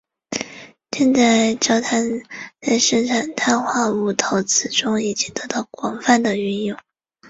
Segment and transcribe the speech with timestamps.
[0.97, 2.23] 现在焦炭
[2.59, 6.79] 在生产碳化物陶瓷中已经得到了广泛的应用。